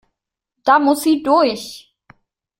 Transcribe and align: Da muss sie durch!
Da 0.65 0.79
muss 0.79 1.03
sie 1.03 1.21
durch! 1.21 1.93